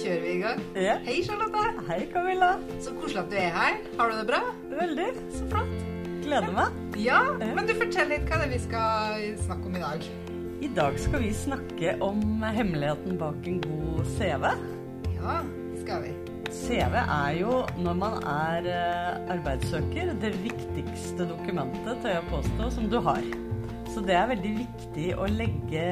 kjører 0.00 0.22
vi 0.24 0.32
i 0.34 0.42
gang. 0.42 0.60
Ja. 0.78 0.98
Hei, 1.06 1.16
Charlotte. 1.26 1.64
Hei, 1.88 2.00
Camilla. 2.12 2.54
Så 2.82 2.94
koselig 2.98 3.22
at 3.24 3.32
du 3.32 3.36
er 3.38 3.54
her. 3.54 3.80
Har 3.98 4.10
du 4.10 4.18
det 4.18 4.26
bra? 4.30 4.40
Veldig. 4.74 5.08
Så 5.34 5.48
flott. 5.52 5.74
Gleder 6.24 6.54
meg. 6.56 6.78
Ja, 6.98 7.20
men 7.40 7.66
du 7.68 7.74
fortell 7.76 8.08
litt 8.14 8.24
hva 8.30 8.40
det 8.40 8.48
er 8.48 8.54
vi 8.54 8.60
skal 8.64 9.26
snakke 9.44 9.68
om 9.68 9.76
i 9.76 9.82
dag. 9.82 10.06
I 10.64 10.70
dag 10.72 10.98
skal 11.02 11.20
vi 11.20 11.32
snakke 11.36 11.96
om 12.04 12.22
hemmeligheten 12.42 13.18
bak 13.20 13.48
en 13.50 13.60
god 13.66 14.06
CV. 14.16 14.46
Ja, 15.18 15.40
det 15.42 15.82
skal 15.82 16.06
vi. 16.06 16.14
CV 16.54 16.94
er 17.02 17.32
jo, 17.40 17.64
når 17.82 17.96
man 17.98 18.20
er 18.30 18.68
eh, 18.70 19.32
arbeidssøker, 19.34 20.14
det 20.22 20.30
viktigste 20.44 21.26
dokumentet, 21.28 21.98
tør 22.02 22.14
jeg 22.16 22.30
påstå, 22.30 22.70
som 22.78 22.86
du 22.92 23.00
har. 23.04 23.26
Så 23.94 24.00
det 24.02 24.14
er 24.18 24.26
veldig 24.26 24.50
viktig 24.56 25.04
å 25.22 25.26
legge 25.30 25.82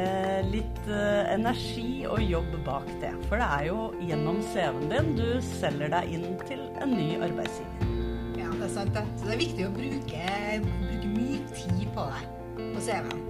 litt 0.48 0.78
eh, 0.90 1.28
energi 1.30 2.02
og 2.10 2.18
jobb 2.26 2.56
bak 2.66 2.88
det. 2.98 3.12
For 3.28 3.38
det 3.38 3.46
er 3.46 3.68
jo 3.68 3.84
gjennom 4.02 4.40
CV-en 4.48 4.88
din 4.90 5.12
du 5.20 5.28
selger 5.52 5.92
deg 5.92 6.10
inn 6.16 6.32
til 6.48 6.64
en 6.82 6.96
ny 6.96 7.12
arbeidsgiver. 7.22 7.92
Ja, 8.40 8.48
det 8.56 8.66
er 8.66 8.72
sant 8.74 8.90
det. 8.96 9.04
Så 9.20 9.28
det 9.28 9.36
er 9.36 9.40
viktig 9.44 9.68
å 9.68 9.76
bruke, 9.76 10.24
bruke 10.66 11.12
mye 11.12 11.38
tid 11.54 11.86
på 11.94 12.08
det 12.10 12.26
på 12.58 12.84
CV-en. 12.88 13.22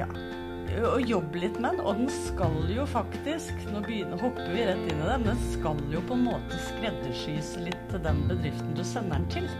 Ja. 0.00 0.10
Og 0.90 1.06
jobbe 1.06 1.44
litt 1.46 1.62
med 1.62 1.78
den. 1.78 1.86
Og 1.86 2.02
den 2.02 2.10
skal 2.26 2.58
jo 2.74 2.90
faktisk 2.90 3.70
Nå 3.70 3.86
begynner, 3.86 4.18
hopper 4.18 4.50
vi 4.50 4.66
rett 4.66 4.82
inn 4.82 4.98
i 4.98 5.10
det, 5.12 5.22
men 5.22 5.30
den 5.30 5.48
skal 5.54 5.78
jo 5.94 6.02
på 6.10 6.18
en 6.18 6.26
måte 6.26 6.58
skreddersys 6.72 7.54
litt 7.62 7.86
til 7.94 8.02
den 8.02 8.26
bedriften 8.26 8.74
du 8.74 8.82
sender 8.82 9.22
den 9.22 9.30
til. 9.38 9.52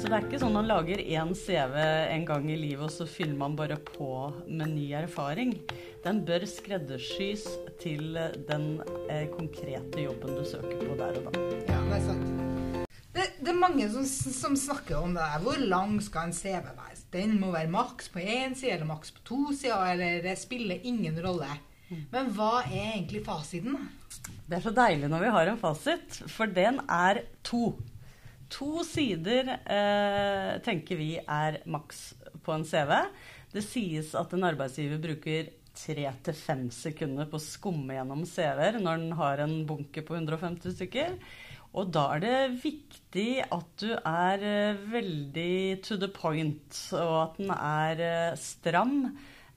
Så 0.00 0.08
det 0.08 0.16
er 0.16 0.24
ikke 0.24 0.38
sånn 0.40 0.54
man 0.56 0.64
lager 0.64 1.00
én 1.02 1.34
CV 1.36 1.74
en 1.76 2.22
gang 2.24 2.46
i 2.48 2.54
livet, 2.56 2.86
og 2.86 2.92
så 2.94 3.04
fyller 3.04 3.36
man 3.36 3.52
bare 3.52 3.76
på 3.84 4.30
med 4.48 4.70
ny 4.72 4.86
erfaring. 4.96 5.52
Den 6.00 6.22
bør 6.24 6.46
skreddersys 6.48 7.44
til 7.82 8.16
den 8.48 8.64
eh, 9.12 9.26
konkrete 9.28 10.06
jobben 10.06 10.38
du 10.38 10.46
søker 10.48 10.80
på 10.80 10.96
der 10.96 11.18
og 11.20 11.28
da. 11.28 11.42
Ja, 11.68 11.76
det 11.90 11.98
er 11.98 12.06
sant. 12.06 12.88
Det, 13.12 13.26
det 13.42 13.52
er 13.52 13.60
mange 13.60 13.90
som, 13.92 14.08
som 14.08 14.56
snakker 14.56 15.02
om 15.02 15.12
det 15.12 15.20
der. 15.20 15.44
Hvor 15.44 15.60
lang 15.68 15.92
skal 16.00 16.30
en 16.30 16.34
CV 16.38 16.70
være? 16.70 16.96
Den 17.12 17.36
må 17.42 17.52
være 17.52 17.68
maks 17.68 18.08
på 18.08 18.24
én 18.24 18.56
side 18.56 18.78
eller 18.78 18.88
maks 18.88 19.12
på 19.12 19.26
to 19.28 19.42
sider, 19.52 19.84
eller 19.98 20.24
det 20.24 20.38
spiller 20.40 20.80
ingen 20.80 21.20
rolle. 21.20 21.52
Men 22.08 22.32
hva 22.32 22.62
er 22.62 22.94
egentlig 22.94 23.20
fasiten? 23.28 23.76
Det 24.48 24.62
er 24.62 24.64
så 24.64 24.72
deilig 24.72 25.12
når 25.12 25.26
vi 25.26 25.36
har 25.36 25.52
en 25.52 25.60
fasit, 25.60 26.22
for 26.32 26.48
den 26.48 26.80
er 26.88 27.26
to. 27.44 27.74
To 28.50 28.82
sider 28.86 29.54
eh, 29.54 30.56
tenker 30.66 30.98
vi 30.98 31.12
er 31.20 31.60
maks 31.70 32.10
på 32.42 32.54
en 32.54 32.66
CV. 32.66 32.96
Det 33.54 33.62
sies 33.66 34.14
at 34.18 34.34
en 34.34 34.46
arbeidsgiver 34.46 35.00
bruker 35.02 35.52
tre 35.80 36.08
til 36.26 36.36
fem 36.36 36.64
sekunder 36.74 37.28
på 37.30 37.38
å 37.38 37.44
skumme 37.44 37.94
gjennom 37.94 38.24
CV-er 38.28 38.80
når 38.82 39.00
den 39.04 39.14
har 39.20 39.42
en 39.44 39.54
bunke 39.68 40.02
på 40.06 40.18
150 40.18 40.76
stykker. 40.76 41.16
Og 41.78 41.90
da 41.94 42.08
er 42.16 42.22
det 42.24 42.38
viktig 42.64 43.28
at 43.46 43.68
du 43.78 43.92
er 43.94 44.42
eh, 44.42 44.80
veldig 44.90 45.82
to 45.86 45.98
the 46.02 46.10
point, 46.10 46.80
og 46.98 47.14
at 47.20 47.38
den 47.38 47.52
er 47.54 48.02
eh, 48.06 48.40
stram. 48.40 48.96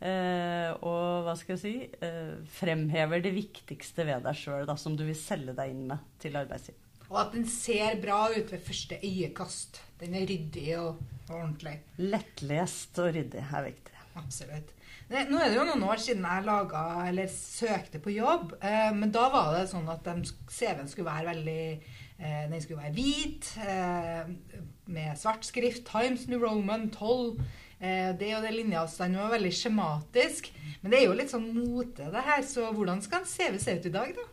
Eh, 0.04 0.70
og 0.84 1.26
hva 1.26 1.34
skal 1.40 1.56
jeg 1.56 1.64
si 1.64 2.50
fremhever 2.60 3.24
det 3.24 3.34
viktigste 3.34 4.06
ved 4.06 4.28
deg 4.28 4.38
sjøl, 4.38 4.70
som 4.78 4.98
du 5.00 5.08
vil 5.08 5.18
selge 5.18 5.58
deg 5.58 5.74
inn 5.74 5.88
med 5.90 6.06
til 6.22 6.38
arbeidsgiver. 6.38 6.83
Og 7.14 7.20
at 7.22 7.34
den 7.36 7.46
ser 7.46 8.00
bra 8.02 8.26
ut 8.34 8.50
ved 8.50 8.62
første 8.66 8.98
øyekast. 8.98 9.82
Den 10.02 10.16
er 10.18 10.26
ryddig 10.26 10.72
og, 10.80 11.02
og 11.30 11.36
ordentlig. 11.36 11.76
Lettlest 12.02 12.98
og 13.04 13.14
ryddig 13.14 13.44
er 13.44 13.68
viktig. 13.68 14.00
Absolutt. 14.18 14.74
Nå 15.14 15.38
er 15.38 15.52
det 15.52 15.58
jo 15.60 15.66
noen 15.68 15.84
år 15.86 16.00
siden 16.02 16.26
jeg 16.26 16.46
laga 16.48 16.84
eller 17.06 17.30
søkte 17.30 18.02
på 18.02 18.16
jobb. 18.16 18.56
Eh, 18.66 18.90
men 18.98 19.12
da 19.14 19.28
var 19.34 19.52
det 19.54 19.68
sånn 19.70 19.90
at 19.94 20.08
CV-en 20.50 20.90
skulle 20.90 21.12
være 21.12 21.30
veldig 21.30 21.66
eh, 21.74 22.46
Den 22.50 22.62
skulle 22.64 22.82
være 22.82 22.96
hvit, 22.98 23.52
eh, 23.62 24.64
med 24.90 25.20
svart 25.20 25.46
skrift. 25.46 25.86
Times 25.90 26.26
New 26.32 26.42
Roman 26.42 26.90
12. 26.90 27.44
Eh, 27.84 28.10
det 28.18 28.32
og 28.38 28.46
det 28.48 28.56
linjeavstanden 28.56 29.22
var 29.22 29.36
veldig 29.36 29.54
skjematisk. 29.54 30.50
Men 30.82 30.94
det 30.94 31.02
er 31.02 31.06
jo 31.10 31.18
litt 31.20 31.34
sånn 31.34 31.50
mote, 31.56 32.10
det 32.10 32.26
her. 32.30 32.46
Så 32.48 32.72
hvordan 32.74 33.04
skal 33.06 33.22
en 33.22 33.30
CV 33.30 33.60
se 33.62 33.78
ut 33.78 33.90
i 33.92 33.94
dag, 33.94 34.16
da? 34.18 34.30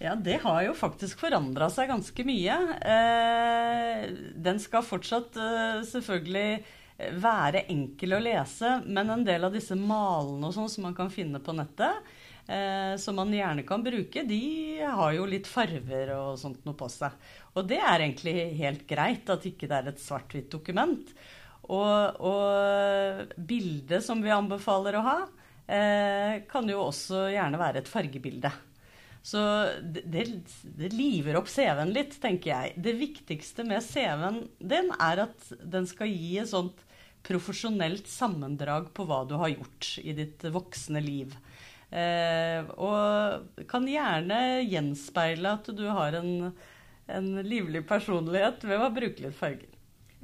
Ja, 0.00 0.14
det 0.16 0.38
har 0.40 0.62
jo 0.64 0.72
faktisk 0.72 1.20
forandra 1.20 1.66
seg 1.68 1.90
ganske 1.90 2.24
mye. 2.24 2.54
Eh, 2.88 4.04
den 4.32 4.60
skal 4.62 4.86
fortsatt 4.86 5.34
eh, 5.36 5.82
selvfølgelig 5.84 7.10
være 7.20 7.66
enkel 7.68 8.16
å 8.16 8.20
lese, 8.24 8.78
men 8.86 9.12
en 9.12 9.26
del 9.28 9.44
av 9.44 9.52
disse 9.52 9.76
malene 9.76 10.48
og 10.48 10.54
sånn 10.56 10.70
som 10.72 10.86
man 10.88 10.96
kan 10.96 11.12
finne 11.12 11.42
på 11.44 11.52
nettet, 11.52 12.08
eh, 12.48 12.94
som 13.00 13.20
man 13.20 13.34
gjerne 13.36 13.66
kan 13.68 13.84
bruke, 13.84 14.24
de 14.24 14.40
har 14.80 15.12
jo 15.18 15.28
litt 15.28 15.50
farver 15.50 16.14
og 16.16 16.40
sånt 16.40 16.64
noe 16.64 16.80
på 16.80 16.88
seg. 16.96 17.20
Og 17.52 17.68
det 17.68 17.82
er 17.82 18.06
egentlig 18.06 18.34
helt 18.56 18.88
greit 18.88 19.28
at 19.36 19.44
ikke 19.52 19.68
det 19.68 19.82
er 19.82 19.92
et 19.92 20.00
svart-hvitt 20.00 20.48
dokument. 20.56 21.12
Og, 21.68 22.24
og 22.24 23.36
bildet 23.36 24.00
som 24.08 24.24
vi 24.24 24.32
anbefaler 24.32 24.96
å 24.96 25.04
ha, 25.10 25.20
kan 26.50 26.66
jo 26.66 26.80
også 26.88 27.28
gjerne 27.30 27.60
være 27.60 27.84
et 27.84 27.92
fargebilde. 27.92 28.50
Så 29.22 29.40
det, 29.82 30.24
det, 30.64 30.92
liver 30.94 31.36
opp 31.36 31.48
CV-en 31.50 31.92
litt, 31.92 32.16
tenker 32.22 32.52
jeg. 32.54 32.76
Det 32.80 32.94
viktigste 32.96 33.66
med 33.68 33.84
CV-en 33.84 34.46
din 34.58 34.88
er 34.96 35.26
at 35.26 35.50
den 35.60 35.88
skal 35.88 36.08
gi 36.08 36.38
et 36.40 36.50
sånt 36.50 36.86
profesjonelt 37.26 38.08
sammendrag 38.08 38.88
på 38.96 39.04
hva 39.04 39.26
du 39.28 39.36
har 39.40 39.52
gjort 39.52 39.90
i 40.00 40.14
ditt 40.16 40.46
voksne 40.54 41.02
liv. 41.04 41.34
Eh, 41.90 42.64
og 42.80 43.66
kan 43.68 43.88
gjerne 43.90 44.62
gjenspeile 44.64 45.56
at 45.58 45.68
du 45.76 45.84
har 45.90 46.16
en, 46.20 46.32
en 47.10 47.28
livlig 47.44 47.84
personlighet 47.88 48.64
ved 48.64 48.80
å 48.80 48.92
bruke 48.94 49.26
litt 49.26 49.36
farger. 49.36 49.68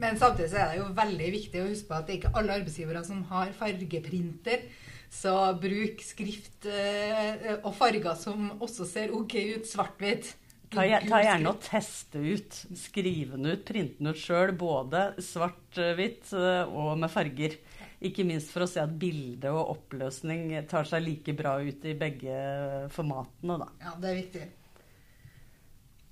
Men 0.00 0.18
samtidig 0.20 0.50
så 0.52 0.60
er 0.60 0.72
det 0.72 0.80
jo 0.80 0.90
veldig 0.96 1.28
viktig 1.32 1.60
å 1.60 1.68
huske 1.70 1.88
på 1.88 1.96
at 1.96 2.08
det 2.08 2.14
er 2.14 2.18
ikke 2.20 2.34
alle 2.36 2.58
arbeidsgivere 2.60 3.02
som 3.04 3.22
har 3.30 3.52
fargeprinter. 3.56 4.66
Så 5.12 5.32
bruk 5.60 6.02
skrift 6.04 6.66
eh, 6.68 7.54
og 7.62 7.72
farger 7.76 8.18
som 8.18 8.50
også 8.58 8.86
ser 8.88 9.14
OK 9.16 9.36
ut 9.56 9.68
svart-hvitt. 9.68 10.34
Ta, 10.66 10.82
ta 10.82 11.20
gjerne 11.22 11.52
og 11.52 11.62
teste 11.62 12.20
ut. 12.20 12.58
Skrive 12.76 13.38
den 13.38 13.52
ut, 13.52 13.64
printe 13.68 14.00
den 14.00 14.10
ut 14.10 14.20
sjøl. 14.20 14.52
Både 14.58 15.08
svart-hvitt 15.22 16.34
eh, 16.36 16.62
og 16.66 16.96
med 17.00 17.12
farger. 17.12 17.56
Ikke 18.06 18.26
minst 18.28 18.50
for 18.52 18.66
å 18.66 18.68
se 18.68 18.82
at 18.82 18.92
bilde 19.00 19.50
og 19.54 19.72
oppløsning 19.76 20.50
tar 20.68 20.88
seg 20.88 21.06
like 21.06 21.32
bra 21.38 21.56
ut 21.64 21.86
i 21.88 21.96
begge 21.96 22.36
formatene, 22.92 23.56
da. 23.62 23.70
Ja, 23.86 23.94
det 24.02 24.10
er 24.10 24.18
viktig. 24.20 24.46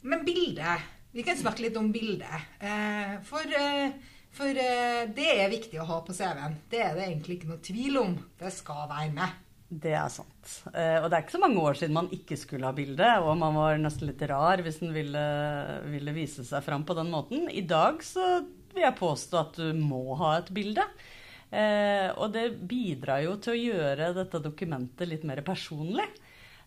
Men 0.08 0.24
bilde. 0.24 0.78
Vi 1.14 1.22
kan 1.26 1.38
snakke 1.38 1.66
litt 1.66 1.76
om 1.78 1.92
bilde. 1.94 2.28
Eh, 2.58 3.18
for 3.26 3.52
for 4.34 4.50
eh, 4.50 5.04
det 5.14 5.30
er 5.38 5.52
viktig 5.52 5.80
å 5.82 5.86
ha 5.88 6.00
på 6.06 6.14
CV-en. 6.16 6.58
Det 6.70 6.82
er 6.82 6.94
det 6.98 7.06
egentlig 7.08 7.38
ikke 7.38 7.50
noe 7.52 7.62
tvil 7.64 7.98
om. 8.00 8.14
Det 8.40 8.52
skal 8.54 8.86
være 8.90 9.12
med. 9.16 9.40
Det 9.74 9.94
er 9.96 10.10
sant. 10.12 10.50
Eh, 10.74 10.98
og 11.00 11.08
det 11.08 11.16
er 11.16 11.24
ikke 11.24 11.36
så 11.36 11.42
mange 11.42 11.62
år 11.64 11.78
siden 11.80 11.96
man 11.96 12.10
ikke 12.14 12.36
skulle 12.38 12.68
ha 12.68 12.76
bilde, 12.76 13.08
og 13.24 13.38
man 13.40 13.56
var 13.58 13.80
nesten 13.80 14.10
litt 14.10 14.22
rar 14.30 14.62
hvis 14.62 14.82
den 14.82 14.92
ville, 14.94 15.24
ville 15.90 16.14
vise 16.14 16.44
seg 16.46 16.62
fram 16.66 16.84
på 16.86 16.96
den 16.98 17.10
måten. 17.14 17.48
I 17.50 17.64
dag 17.66 18.02
så 18.06 18.44
vil 18.74 18.84
jeg 18.84 18.98
påstå 18.98 19.40
at 19.40 19.58
du 19.58 19.72
må 19.78 20.18
ha 20.20 20.36
et 20.40 20.52
bilde. 20.54 20.84
Eh, 21.54 22.10
og 22.18 22.32
det 22.34 22.48
bidrar 22.66 23.22
jo 23.24 23.36
til 23.42 23.54
å 23.54 23.62
gjøre 23.62 24.12
dette 24.16 24.42
dokumentet 24.42 25.10
litt 25.10 25.26
mer 25.26 25.42
personlig. 25.46 26.06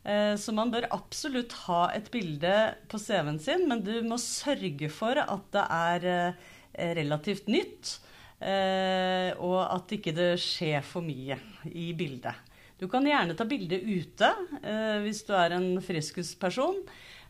Eh, 0.07 0.35
Så 0.39 0.53
man 0.56 0.72
bør 0.72 0.88
absolutt 0.95 1.53
ha 1.67 1.89
et 1.95 2.07
bilde 2.13 2.53
på 2.88 3.00
CV-en 3.01 3.39
sin, 3.44 3.67
men 3.67 3.83
du 3.83 3.97
må 4.07 4.19
sørge 4.22 4.89
for 4.94 5.19
at 5.19 5.50
det 5.56 5.66
er 5.79 6.07
eh, 6.11 6.45
relativt 6.77 7.49
nytt, 7.51 7.97
eh, 8.39 9.31
og 9.38 9.59
at 9.65 9.97
ikke 9.97 10.13
det 10.15 10.33
skjer 10.41 10.85
for 10.85 11.05
mye 11.05 11.39
i 11.73 11.91
bildet. 11.97 12.45
Du 12.77 12.85
kan 12.91 13.06
gjerne 13.06 13.33
ta 13.33 13.45
bilde 13.50 13.79
ute 13.81 14.29
eh, 14.62 14.97
hvis 15.01 15.24
du 15.25 15.33
er 15.33 15.56
en 15.57 15.69
friskusperson. 15.81 16.83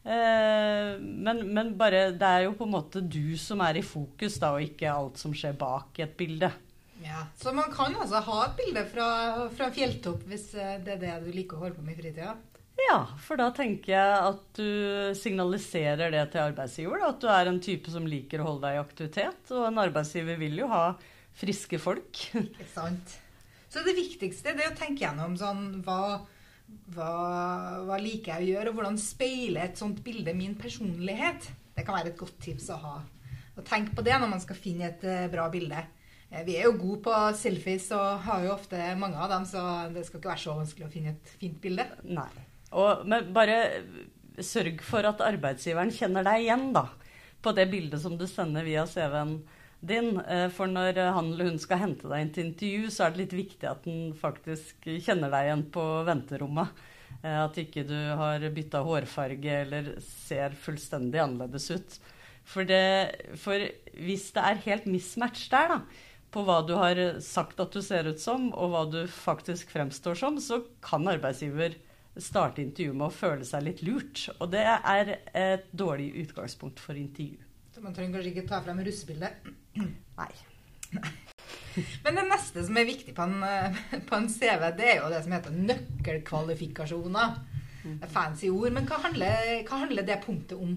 Eh, 0.07 0.93
men, 0.99 1.41
men 1.55 1.73
bare, 1.79 2.09
det 2.15 2.27
er 2.27 2.45
jo 2.47 2.55
på 2.59 2.67
en 2.67 2.75
måte 2.75 3.03
du 3.03 3.37
som 3.39 3.63
er 3.63 3.79
i 3.79 3.85
fokus, 3.85 4.37
da, 4.43 4.53
og 4.55 4.65
ikke 4.65 4.91
alt 4.91 5.19
som 5.19 5.35
skjer 5.35 5.55
bak 5.59 5.99
et 6.03 6.17
bilde. 6.19 6.51
Ja. 7.03 7.27
Så 7.37 7.53
man 7.53 7.71
kan 7.71 7.95
altså 7.95 8.19
ha 8.25 8.37
et 8.45 8.55
bilde 8.57 8.83
fra, 8.91 9.07
fra 9.53 9.69
fjelltopp 9.73 10.23
hvis 10.27 10.49
eh, 10.57 10.77
det 10.83 10.97
er 10.97 11.03
det 11.03 11.17
du 11.27 11.33
liker 11.35 11.57
å 11.57 11.65
holde 11.65 11.79
på 11.79 11.85
med 11.85 11.95
i 11.95 12.01
fritida. 12.01 12.35
Ja, 12.87 13.01
for 13.19 13.39
da 13.39 13.49
tenker 13.55 13.91
jeg 13.91 14.17
at 14.29 14.41
du 14.55 15.13
signaliserer 15.19 16.11
det 16.13 16.23
til 16.31 16.43
arbeidsgiver. 16.45 17.01
Da, 17.03 17.09
at 17.11 17.21
du 17.23 17.27
er 17.33 17.49
en 17.51 17.59
type 17.63 17.91
som 17.91 18.07
liker 18.07 18.41
å 18.43 18.47
holde 18.51 18.67
deg 18.69 18.77
i 18.77 18.81
aktivitet. 18.83 19.51
Og 19.51 19.65
en 19.67 19.81
arbeidsgiver 19.83 20.39
vil 20.39 20.55
jo 20.61 20.69
ha 20.71 20.83
friske 21.37 21.79
folk. 21.83 22.21
Ikke 22.39 22.69
sant? 22.71 23.17
Så 23.67 23.83
det 23.83 23.97
viktigste 23.97 24.55
det 24.55 24.63
er 24.63 24.71
å 24.71 24.79
tenke 24.79 25.03
gjennom 25.03 25.35
sånn 25.37 25.81
hva, 25.85 26.21
hva, 26.95 27.11
hva 27.83 27.99
liker 27.99 28.37
jeg 28.37 28.47
å 28.47 28.51
gjøre, 28.53 28.71
og 28.71 28.79
hvordan 28.79 28.97
speiler 29.01 29.67
et 29.67 29.81
sånt 29.81 29.99
bilde 30.05 30.33
min 30.37 30.55
personlighet? 30.59 31.49
Det 31.75 31.83
kan 31.85 31.99
være 31.99 32.13
et 32.13 32.19
godt 32.19 32.39
tips 32.41 32.71
å 32.73 32.79
ha. 32.81 32.95
Og 33.57 33.65
tenk 33.67 33.91
på 33.97 34.05
det 34.05 34.15
når 34.15 34.31
man 34.31 34.41
skal 34.41 34.57
finne 34.57 34.87
et 34.93 35.03
eh, 35.05 35.27
bra 35.33 35.49
bilde. 35.53 35.83
Eh, 36.31 36.43
Vi 36.47 36.55
er 36.57 36.69
jo 36.69 36.77
gode 36.79 37.03
på 37.09 37.19
selfies 37.37 37.89
og 37.97 38.23
har 38.25 38.45
jo 38.47 38.55
ofte 38.55 38.79
mange 38.97 39.19
av 39.19 39.31
dem, 39.35 39.45
så 39.49 39.63
det 39.93 40.07
skal 40.07 40.21
ikke 40.21 40.31
være 40.31 40.45
så 40.47 40.55
vanskelig 40.57 40.87
å 40.87 40.93
finne 40.93 41.13
et 41.17 41.33
fint 41.41 41.59
bilde. 41.61 41.85
Nei. 42.07 42.29
Og, 42.75 43.05
men 43.07 43.31
bare 43.35 43.59
sørg 44.43 44.81
for 44.85 45.07
at 45.07 45.23
arbeidsgiveren 45.23 45.93
kjenner 45.93 46.25
deg 46.27 46.45
igjen 46.45 46.71
da, 46.75 46.87
på 47.41 47.53
det 47.55 47.67
bildet 47.71 48.01
som 48.03 48.17
du 48.19 48.25
sender 48.29 48.65
via 48.67 48.85
CV-en 48.89 49.37
din. 49.79 50.19
Eh, 50.19 50.47
for 50.53 50.69
når 50.69 50.99
han 51.15 51.31
eller 51.33 51.51
hun 51.51 51.61
skal 51.61 51.81
hente 51.85 52.09
deg 52.09 52.23
inn 52.23 52.33
til 52.35 52.49
intervju, 52.49 52.91
så 52.93 53.05
er 53.05 53.15
det 53.15 53.23
litt 53.23 53.37
viktig 53.37 53.69
at 53.69 53.87
den 53.87 54.11
faktisk 54.17 54.89
kjenner 55.05 55.33
deg 55.33 55.47
igjen 55.47 55.65
på 55.73 55.85
venterommet. 56.07 56.83
Eh, 57.21 57.39
at 57.45 57.57
ikke 57.61 57.85
du 57.87 57.97
har 58.19 58.43
bytta 58.53 58.83
hårfarge 58.85 59.61
eller 59.63 59.95
ser 60.03 60.57
fullstendig 60.57 61.23
annerledes 61.23 61.71
ut. 61.71 61.97
For, 62.47 62.63
det, 62.63 63.35
for 63.41 63.63
hvis 63.99 64.29
det 64.35 64.43
er 64.43 64.61
helt 64.69 64.85
mismatch 64.87 65.49
der, 65.51 65.73
da, 65.73 66.13
på 66.31 66.43
hva 66.47 66.61
du 66.67 66.75
har 66.77 66.99
sagt 67.23 67.59
at 67.63 67.73
du 67.73 67.81
ser 67.83 68.07
ut 68.07 68.21
som, 68.21 68.49
og 68.53 68.71
hva 68.71 68.85
du 68.91 69.01
faktisk 69.11 69.71
fremstår 69.73 70.19
som, 70.19 70.39
så 70.43 70.61
kan 70.83 71.07
arbeidsgiver 71.09 71.75
starte 72.23 72.63
intervjuet 72.63 72.97
med 72.97 73.07
å 73.07 73.13
føle 73.13 73.47
seg 73.47 73.65
litt 73.65 73.83
lurt. 73.85 74.27
Og 74.37 74.51
det 74.53 74.63
er 74.65 75.13
et 75.33 75.69
dårlig 75.71 76.11
utgangspunkt 76.23 76.81
for 76.83 76.97
intervju. 76.97 77.39
Så 77.73 77.83
man 77.83 77.93
trenger 77.93 78.17
kanskje 78.17 78.33
ikke 78.33 78.49
ta 78.49 78.61
frem 78.65 78.81
russebildet? 78.85 79.49
Nei. 80.21 80.31
Men 82.03 82.17
det 82.17 82.25
neste 82.25 82.63
som 82.65 82.79
er 82.79 82.87
viktig 82.89 83.13
på 83.17 83.27
en, 83.27 83.37
på 84.09 84.17
en, 84.17 84.29
CV, 84.31 84.65
det 84.79 84.87
er 84.93 85.01
jo 85.01 85.11
det 85.13 85.21
som 85.25 85.35
heter 85.37 85.61
nøkkelkvalifikasjoner. 85.71 87.37
Fancy 88.11 88.49
ord. 88.51 88.73
Men 88.75 88.87
hva 88.89 88.97
handler, 89.05 89.61
hva 89.67 89.83
handler 89.85 90.07
det 90.07 90.19
punktet 90.25 90.57
om? 90.59 90.75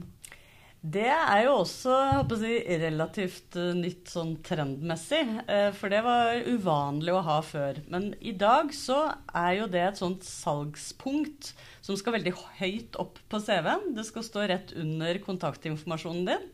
Det 0.80 1.10
er 1.12 1.42
jo 1.44 1.58
også 1.60 1.92
si, 2.40 2.54
relativt 2.80 3.52
uh, 3.60 3.76
nytt 3.76 4.08
sånn 4.08 4.38
trendmessig, 4.40 5.28
uh, 5.44 5.76
for 5.76 5.92
det 5.92 6.00
var 6.06 6.40
uvanlig 6.48 7.12
å 7.12 7.20
ha 7.26 7.42
før. 7.44 7.82
Men 7.92 8.16
i 8.24 8.32
dag 8.32 8.72
så 8.72 9.12
er 9.36 9.58
jo 9.58 9.66
det 9.68 9.82
et 9.84 10.00
sånt 10.00 10.24
salgspunkt 10.24 11.52
som 11.84 11.92
skal 12.00 12.16
veldig 12.16 12.32
høyt 12.62 12.96
opp 13.02 13.20
på 13.28 13.36
CV-en. 13.44 13.92
Det 13.92 14.08
skal 14.08 14.24
stå 14.24 14.48
rett 14.48 14.72
under 14.72 15.20
kontaktinformasjonen 15.26 16.24
din. 16.32 16.48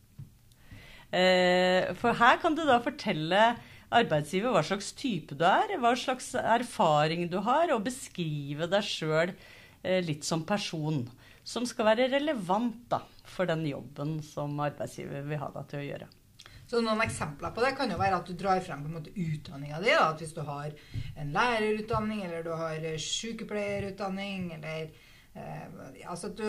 for 1.12 2.18
her 2.20 2.40
kan 2.42 2.58
du 2.58 2.64
da 2.68 2.80
fortelle 2.84 3.54
arbeidsgiver 3.94 4.54
hva 4.54 4.64
slags 4.66 4.92
type 4.98 5.38
du 5.38 5.46
er, 5.48 5.76
hva 5.82 5.94
slags 6.00 6.34
erfaring 6.40 7.28
du 7.32 7.40
har, 7.46 7.72
og 7.74 7.86
beskrive 7.86 8.70
deg 8.72 8.86
sjøl 8.86 9.32
eh, 9.32 10.02
litt 10.06 10.26
som 10.28 10.46
person. 10.48 11.06
Som 11.46 11.68
skal 11.70 11.92
være 11.92 12.10
relevant 12.16 12.88
da, 12.90 13.04
for 13.30 13.50
den 13.50 13.66
jobben 13.70 14.18
som 14.26 14.58
arbeidsgiver 14.64 15.26
vil 15.30 15.42
ha 15.42 15.52
deg 15.54 15.72
til 15.72 15.82
å 15.82 15.88
gjøre. 15.90 16.12
Så 16.66 16.80
noen 16.82 17.04
eksempler 17.04 17.52
på 17.54 17.62
det 17.62 17.76
kan 17.78 17.92
jo 17.94 17.98
være 18.00 18.18
at 18.18 18.30
du 18.30 18.34
drar 18.34 18.62
frem 18.66 18.82
på 18.82 18.90
en 18.90 18.96
måte 18.98 19.14
utdanninga 19.14 19.82
di. 19.84 19.92
At 19.94 20.22
hvis 20.22 20.34
du 20.34 20.42
har 20.48 20.72
en 21.14 21.34
lærerutdanning, 21.36 22.24
eller 22.26 22.42
du 22.46 22.56
har 22.58 22.88
sykepleierutdanning, 23.06 24.48
eller 24.58 24.88
eh, 25.38 26.08
altså 26.10 26.34
du 26.34 26.48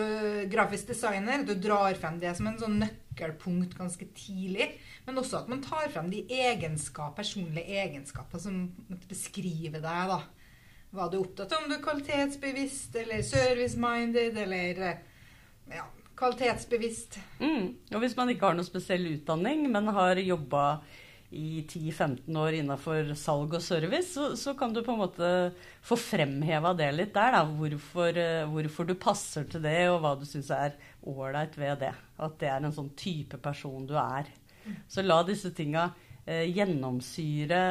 grafisk 0.49 0.89
designer, 0.89 1.45
du 1.45 1.53
drar 1.61 1.93
frem 2.01 2.17
det 2.23 2.33
som 2.39 2.49
en 2.49 2.57
sånn 2.63 2.81
nøkkelpunkt 3.17 3.77
ganske 3.77 4.05
tidlig. 4.15 4.79
Men 5.05 5.17
også 5.17 5.41
at 5.41 5.49
man 5.49 5.63
tar 5.63 5.89
frem 5.91 6.09
de 6.11 6.25
egenskap, 6.29 7.15
personlige 7.15 7.65
egenskaper 7.65 8.39
som 8.39 8.71
beskriver 9.09 9.79
deg. 9.79 10.09
da. 10.09 10.21
Hva 10.91 11.09
du 11.09 11.17
er 11.17 11.25
opptatt 11.25 11.51
av, 11.51 11.63
om 11.63 11.69
du 11.69 11.75
er 11.75 11.83
kvalitetsbevisst 11.83 12.95
eller 12.95 13.21
service-minded 13.21 14.37
eller 14.37 14.77
ja, 15.67 15.83
kvalitetsbevisst. 16.15 17.19
Mm. 17.39 17.75
Og 17.93 17.99
hvis 17.99 18.15
man 18.15 18.29
ikke 18.29 18.47
har 18.47 18.55
noe 18.55 18.65
spesiell 18.65 19.05
utdanning, 19.17 19.67
men 19.71 19.87
har 19.87 20.17
jobba 20.17 20.79
i 21.29 21.65
10-15 21.67 22.37
år 22.39 22.55
innafor 22.55 23.09
salg 23.19 23.51
og 23.57 23.61
service, 23.61 24.13
så, 24.13 24.29
så, 24.39 24.53
kan 24.55 24.71
du 24.71 24.79
på 24.83 24.93
en 24.93 25.01
måte 25.01 25.31
få 25.83 25.97
fremheva 25.99 26.71
det 26.77 26.87
litt 26.95 27.11
der. 27.17 27.35
Da. 27.35 27.41
Hvorfor, 27.43 28.15
eh, 28.15 28.47
hvorfor 28.47 28.87
du 28.87 28.95
passer 28.95 29.43
til 29.51 29.65
det, 29.65 29.89
og 29.91 29.99
hva 30.05 30.13
du 30.15 30.23
syns 30.27 30.53
er 30.55 30.77
ålreit 31.07 31.57
ved 31.59 31.79
det. 31.85 31.93
At 32.21 32.37
det 32.41 32.51
er 32.51 32.61
en 32.61 32.75
sånn 32.75 32.91
type 32.99 33.39
person 33.43 33.87
du 33.87 33.95
er. 33.99 34.29
Så 34.91 35.03
la 35.05 35.21
disse 35.27 35.53
tinga 35.55 35.89
eh, 36.25 36.45
gjennomsyre 36.51 37.61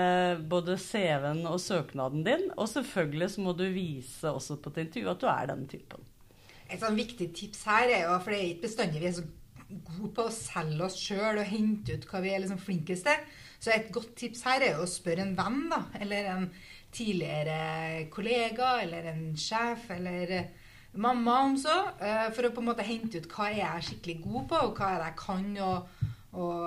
både 0.48 0.78
CV-en 0.80 1.44
og 1.48 1.60
søknaden 1.60 2.24
din. 2.26 2.46
Og 2.56 2.68
selvfølgelig 2.72 3.32
så 3.34 3.46
må 3.46 3.56
du 3.56 3.66
vise 3.74 4.32
også 4.32 4.58
på 4.60 4.72
et 4.72 4.86
intervju 4.86 5.12
at 5.12 5.24
du 5.24 5.28
er 5.32 5.50
den 5.52 5.66
typen. 5.70 6.06
Et 6.66 6.80
sånn 6.82 6.98
viktig 6.98 7.30
tips 7.36 7.66
her 7.68 7.90
er 7.90 8.06
jo, 8.08 8.14
for 8.22 8.32
det 8.32 8.38
er 8.40 8.48
ikke 8.54 8.66
bestandig 8.66 9.02
vi 9.02 9.10
er 9.10 9.18
så 9.20 9.26
gode 9.66 10.12
på 10.14 10.26
å 10.26 10.34
selge 10.34 10.86
oss 10.86 10.96
sjøl 10.98 11.40
og 11.40 11.50
hente 11.50 11.96
ut 11.96 12.06
hva 12.10 12.22
vi 12.22 12.32
er 12.32 12.42
liksom 12.42 12.62
flinkest 12.62 13.06
til. 13.06 13.26
Så 13.62 13.72
et 13.74 13.90
godt 13.94 14.12
tips 14.18 14.44
her 14.46 14.62
er 14.62 14.76
jo 14.76 14.84
å 14.84 14.90
spørre 14.90 15.24
en 15.24 15.36
venn, 15.38 15.62
da, 15.72 15.80
eller 16.00 16.30
en 16.32 16.48
tidligere 16.94 18.06
kollega, 18.12 18.76
eller 18.82 19.10
en 19.12 19.24
sjef, 19.38 19.88
eller 19.96 20.36
mamma 21.00 21.38
om 21.44 21.56
så, 21.60 21.76
eh, 22.00 22.28
for 22.34 22.48
å 22.48 22.52
på 22.54 22.62
en 22.62 22.69
måte 22.70 22.87
hente 22.87 23.20
ut 23.20 23.28
hva 23.32 23.48
er 23.50 23.60
jeg 23.60 23.88
skikkelig 23.90 24.20
god 24.25 24.46
på, 24.50 24.60
og 24.69 24.78
hva 24.78 24.93
er 24.93 25.02
det 25.02 25.10
jeg 25.10 25.19
kan. 25.22 25.48
og, 25.66 26.06
og, 26.37 26.64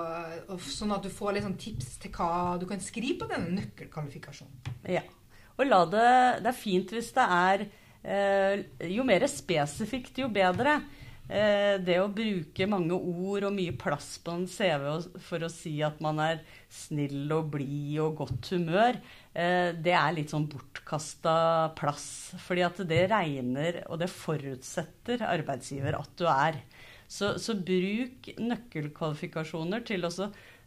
og 0.50 0.62
Sånn 0.66 0.94
at 0.96 1.06
du 1.06 1.10
får 1.14 1.36
liksom 1.38 1.56
tips 1.60 1.96
til 2.02 2.14
hva 2.16 2.58
du 2.60 2.66
kan 2.70 2.82
skrive 2.82 3.20
på 3.22 3.30
denne 3.30 3.54
nøkkelkvalifikasjonen. 3.58 4.72
Ja. 4.90 5.04
Og 5.60 5.68
la 5.68 5.82
det, 5.92 6.08
det 6.44 6.50
er 6.50 6.56
fint 6.56 6.94
hvis 6.94 7.10
det 7.12 7.26
er 7.36 7.66
eh, 8.00 8.62
Jo 8.88 9.04
mer 9.04 9.26
spesifikt, 9.28 10.22
jo 10.22 10.30
bedre. 10.32 10.78
Eh, 11.30 11.76
det 11.78 12.00
å 12.02 12.08
bruke 12.10 12.66
mange 12.66 12.96
ord 12.96 13.44
og 13.46 13.54
mye 13.54 13.74
plass 13.78 14.16
på 14.24 14.34
en 14.34 14.48
CV 14.50 14.86
for 15.22 15.46
å 15.46 15.52
si 15.52 15.76
at 15.86 16.00
man 16.02 16.18
er 16.24 16.40
snill 16.72 17.30
og 17.36 17.52
blid 17.52 18.00
og 18.02 18.16
godt 18.24 18.50
humør, 18.56 18.98
det 19.30 19.92
er 19.94 20.14
litt 20.16 20.32
sånn 20.32 20.48
bortkasta 20.50 21.34
plass. 21.78 22.32
Fordi 22.42 22.64
at 22.66 22.80
det 22.90 23.04
regner, 23.12 23.82
og 23.86 24.00
det 24.02 24.10
forutsetter 24.10 25.22
arbeidsgiver 25.22 25.94
at 25.98 26.16
du 26.18 26.26
er. 26.26 26.58
Så, 27.10 27.36
så 27.42 27.54
bruk 27.54 28.26
nøkkelkvalifikasjoner 28.38 29.86
til 29.86 30.06
å 30.06 30.10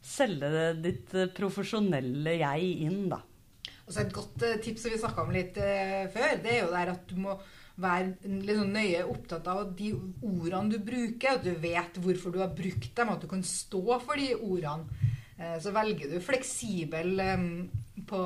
selge 0.04 0.64
ditt 0.84 1.12
profesjonelle 1.36 2.38
jeg 2.40 2.72
inn, 2.88 3.06
da. 3.12 3.20
Og 3.84 3.92
så 3.92 4.06
Et 4.06 4.16
godt 4.16 4.48
tips 4.64 4.86
som 4.86 4.96
vi 4.96 5.02
snakka 5.02 5.26
om 5.26 5.36
litt 5.36 5.60
før, 6.16 6.40
det 6.44 6.56
er 6.56 6.64
jo 6.64 6.72
der 6.72 6.94
at 6.96 7.04
du 7.10 7.20
må 7.20 7.36
være 7.82 8.14
liksom 8.30 8.74
nøye 8.74 9.02
opptatt 9.10 9.48
av 9.50 9.72
de 9.78 9.94
ordene 10.22 10.76
du 10.76 10.78
bruker, 10.84 11.38
at 11.38 11.46
du 11.46 11.54
vet 11.58 11.98
hvorfor 12.02 12.34
du 12.34 12.40
har 12.44 12.54
brukt 12.54 12.92
dem, 12.96 13.10
at 13.10 13.24
du 13.24 13.30
kan 13.30 13.44
stå 13.46 14.00
for 14.04 14.20
de 14.20 14.34
ordene. 14.36 15.10
Eh, 15.40 15.58
så 15.62 15.74
velger 15.74 16.12
du 16.12 16.20
fleksibel 16.22 17.18
på, 18.10 18.20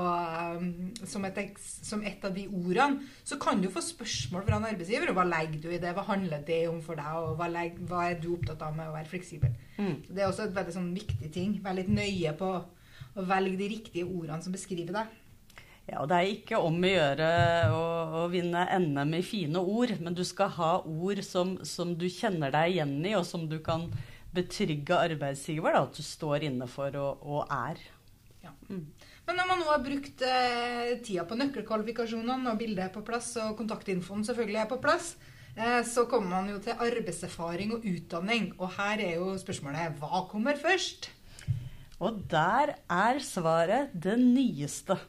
som, 1.07 1.25
et, 1.27 1.59
som, 1.61 2.01
et, 2.05 2.23
av 2.25 2.33
de 2.35 2.47
ordene, 2.47 3.05
så 3.27 3.37
kan 3.41 3.61
du 3.61 3.69
få 3.73 3.83
spørsmål 3.83 4.47
fra 4.47 4.57
en 4.59 4.67
arbeidsgiver. 4.69 5.13
Hva 5.15 5.27
legger 5.27 5.61
du 5.63 5.69
i 5.71 5.81
det? 5.81 5.93
Hva 5.97 6.07
handler 6.07 6.43
det 6.47 6.63
om 6.71 6.81
for 6.85 6.99
deg? 6.99 7.19
Og 7.21 7.37
hva, 7.39 7.51
legger, 7.51 7.85
hva 7.89 8.07
er 8.09 8.19
du 8.21 8.31
opptatt 8.35 8.65
av 8.65 8.75
med 8.77 8.89
å 8.89 8.95
være 8.95 9.11
fleksibel? 9.11 9.53
Mm. 9.77 9.95
Det 10.09 10.23
er 10.23 10.27
også 10.27 10.47
et 10.47 10.57
veldig 10.57 10.75
sånn 10.75 10.91
viktig 10.95 11.31
ting. 11.33 11.55
Vær 11.63 11.77
litt 11.77 11.91
nøye 11.93 12.33
på 12.39 12.51
å 13.17 13.25
velge 13.29 13.57
de 13.59 13.71
riktige 13.75 14.05
ordene 14.07 14.43
som 14.43 14.55
beskriver 14.55 15.01
deg. 15.01 15.15
Ja, 15.87 16.01
og 16.01 16.09
Det 16.11 16.17
er 16.17 16.29
ikke 16.33 16.59
om 16.59 16.81
å 16.83 16.89
gjøre 16.89 17.27
å, 17.71 17.83
å, 18.19 18.23
vinne 18.31 18.65
NM 18.83 19.13
i 19.15 19.23
fine 19.23 19.61
ord, 19.61 19.93
men 20.03 20.17
du 20.17 20.25
skal 20.27 20.51
ha 20.57 20.71
ord 20.83 21.21
som, 21.23 21.55
som, 21.63 21.93
du 21.95 22.09
kjenner 22.11 22.51
deg 22.51 22.75
igjen 22.75 22.97
i, 23.07 23.13
og 23.15 23.23
som 23.27 23.45
du 23.47 23.61
kan 23.63 23.87
betrygge 24.35 24.97
arbeidsgiver 24.99 25.77
da, 25.77 25.85
at 25.87 25.95
du 25.95 26.03
står 26.03 26.49
inne 26.49 26.67
for 26.69 26.91
og, 26.99 27.23
og 27.23 27.53
er. 27.55 27.79
Ja. 28.43 28.53
Mm. 28.69 28.85
Men 29.27 29.39
når 29.39 29.49
man 29.49 29.59
nå 29.61 29.67
har 29.71 29.83
brukt 29.83 30.23
eh, 30.23 30.93
tida 31.03 31.25
på 31.27 31.37
nøkkelkvalifikasjonene, 31.39 32.51
og 32.51 32.61
bildet 32.61 32.85
er 32.85 32.93
på 32.93 33.03
plass, 33.07 33.33
og 33.43 33.57
kontaktinfoen 33.59 34.23
selvfølgelig 34.27 34.61
er 34.61 34.69
på 34.71 34.79
plass, 34.83 35.15
eh, 35.55 35.81
så 35.87 36.05
kommer 36.11 36.37
man 36.37 36.53
jo 36.53 36.61
til 36.63 36.79
arbeidserfaring 36.87 37.75
og 37.75 37.85
utdanning. 37.87 38.53
Og 38.57 38.71
her 38.77 39.03
er 39.03 39.19
jo 39.19 39.33
spørsmålet 39.41 39.99
hva 39.99 40.23
kommer 40.31 40.59
først? 40.61 41.11
Og 41.97 42.23
der 42.29 42.75
er 42.93 43.21
svaret 43.25 43.93
det 43.93 44.19
nyeste. 44.21 44.99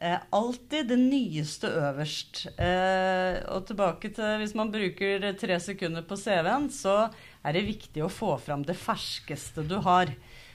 Eh, 0.00 0.18
alltid 0.30 0.88
det 0.90 0.98
nyeste 0.98 1.68
øverst. 1.70 2.46
Eh, 2.58 3.38
og 3.54 3.66
tilbake 3.68 4.10
til 4.14 4.38
hvis 4.40 4.54
man 4.58 4.72
bruker 4.74 5.30
tre 5.38 5.58
sekunder 5.62 6.02
på 6.06 6.18
CV-en, 6.18 6.66
så 6.70 7.10
er 7.44 7.54
det 7.54 7.66
viktig 7.68 8.02
å 8.02 8.10
få 8.10 8.34
fram 8.42 8.64
det 8.66 8.76
ferskeste 8.78 9.66
du 9.68 9.78
har. 9.86 10.10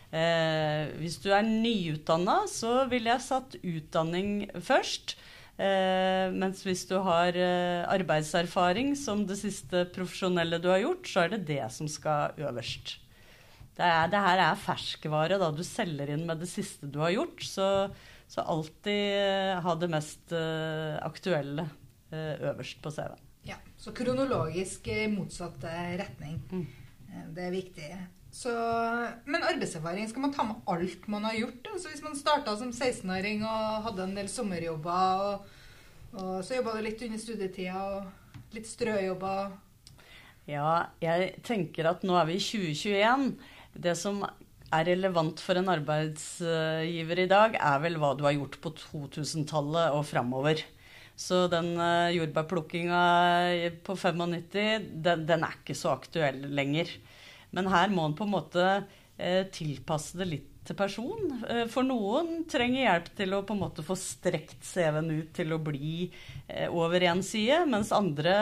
Eh, 0.09 0.89
hvis 0.97 1.19
du 1.21 1.29
er 1.35 1.45
nyutdanna, 1.45 2.41
så 2.49 2.83
ville 2.89 3.11
jeg 3.13 3.25
satt 3.25 3.57
utdanning 3.61 4.47
først. 4.65 5.17
Eh, 5.59 6.31
mens 6.31 6.63
hvis 6.63 6.85
du 6.89 6.95
har 7.03 7.35
eh, 7.35 7.83
arbeidserfaring 7.91 8.95
som 8.97 9.25
det 9.29 9.37
siste 9.41 9.83
profesjonelle 9.93 10.61
du 10.63 10.69
har 10.71 10.81
gjort, 10.85 11.09
så 11.09 11.25
er 11.25 11.35
det 11.35 11.45
det 11.51 11.65
som 11.75 11.89
skal 11.91 12.37
øverst. 12.39 12.97
Det, 13.75 13.85
er, 13.85 14.07
det 14.11 14.23
her 14.23 14.45
er 14.49 14.63
ferskvare. 14.63 15.39
da 15.39 15.51
Du 15.55 15.61
selger 15.67 16.13
inn 16.15 16.25
med 16.27 16.41
det 16.41 16.49
siste 16.51 16.87
du 16.87 17.01
har 17.03 17.13
gjort. 17.15 17.43
så 17.45 17.69
så 18.29 18.41
alltid 18.41 19.17
eh, 19.17 19.59
ha 19.59 19.73
det 19.75 19.87
mest 19.89 20.33
uh, 20.37 20.99
aktuelle 21.01 21.63
uh, 22.13 22.35
øverst 22.51 22.77
på 22.81 22.91
CV-en. 22.93 23.23
Ja, 23.47 23.55
Så 23.77 23.89
kronologisk 23.97 24.85
motsatt 25.09 25.63
retning. 25.97 26.35
Mm. 26.51 26.67
Det 27.33 27.47
er 27.47 27.55
viktig. 27.55 27.87
Så, 28.39 28.51
men 29.27 29.43
arbeidserfaring, 29.43 30.07
skal 30.07 30.23
man 30.23 30.31
ta 30.31 30.45
med 30.47 30.61
alt 30.71 31.07
man 31.11 31.25
har 31.27 31.35
gjort? 31.35 31.57
Da? 31.65 31.75
Hvis 31.75 32.03
man 32.05 32.15
starta 32.15 32.53
som 32.55 32.71
16-åring 32.71 33.43
og 33.43 33.87
hadde 33.89 34.05
en 34.05 34.15
del 34.15 34.29
sommerjobber, 34.31 35.23
og, 35.25 36.13
og 36.15 36.37
så 36.47 36.55
jobba 36.55 36.77
du 36.77 36.85
litt 36.85 37.03
under 37.03 37.19
studietida 37.19 37.81
og 37.97 38.53
litt 38.55 38.69
strøjobber 38.69 39.51
Ja, 40.49 40.87
jeg 41.03 41.33
tenker 41.45 41.91
at 41.91 42.05
nå 42.07 42.15
er 42.15 42.29
vi 42.29 42.39
i 42.39 42.45
2021. 42.45 43.27
Det 43.75 43.97
som 43.99 44.23
er 44.23 44.87
relevant 44.87 45.43
for 45.43 45.59
en 45.59 45.69
arbeidsgiver 45.75 47.25
i 47.25 47.29
dag, 47.29 47.59
er 47.59 47.83
vel 47.83 47.99
hva 47.99 48.15
du 48.15 48.23
har 48.25 48.37
gjort 48.37 48.55
på 48.63 48.71
2000-tallet 48.79 49.97
og 49.97 50.07
framover. 50.07 50.63
Så 51.19 51.43
den 51.51 51.73
uh, 51.75 52.07
jordbærplukkinga 52.15 53.03
på 53.83 53.99
95, 53.99 54.89
den, 55.03 55.27
den, 55.27 55.43
er 55.43 55.59
ikke 55.59 55.75
så 55.75 55.91
aktuell 55.97 56.45
lenger. 56.55 56.95
Men 57.55 57.69
her 57.71 57.91
må 57.93 58.05
en 58.07 58.15
på 58.17 58.27
en 58.27 58.35
måte 58.35 58.65
uh, 58.83 59.43
tilpasse 59.55 60.19
det 60.19 60.29
litt 60.29 60.47
til 60.67 60.77
person. 60.77 61.33
Uh, 61.45 61.65
for 61.71 61.87
noen 61.87 62.43
trenger 62.51 62.85
hjelp 62.85 63.09
til 63.17 63.35
å 63.37 63.43
på 63.47 63.57
en 63.57 63.63
måte 63.63 63.85
få 63.85 63.97
strekt 63.99 64.59
CV-en 64.67 65.11
ut 65.15 65.33
til 65.35 65.55
å 65.55 65.61
bli 65.63 66.09
over 66.69 67.03
én 67.05 67.21
side, 67.25 67.61
mens 67.69 67.93
andre 67.95 68.33